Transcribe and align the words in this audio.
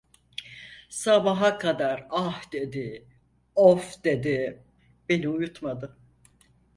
Sabaha 0.89 1.57
kadar 1.57 2.07
ah 2.11 2.41
dedi, 2.51 3.05
of 3.55 4.03
dedi, 4.03 4.61
beni 5.09 5.29
uyutmadı. 5.29 5.97